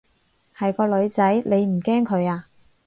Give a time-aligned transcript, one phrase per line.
[0.57, 2.47] 係個女仔，你唔驚佢啊？